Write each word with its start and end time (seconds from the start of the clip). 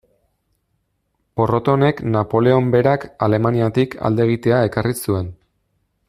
Porrot 1.41 1.69
honek 1.73 2.01
Napoleon 2.15 2.73
berak 2.75 3.05
Alemaniatik 3.29 3.93
alde 4.09 4.25
egitea 4.29 4.67
ekarri 4.71 4.95
zuen. 5.09 5.31